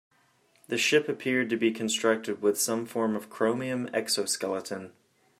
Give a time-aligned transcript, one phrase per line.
[0.67, 4.93] The ship appeared to be constructed with some form of chromium exoskeleton.